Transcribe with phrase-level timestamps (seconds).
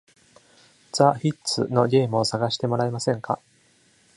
[0.97, 3.37] The Hits のゲームを探してもらえませんか？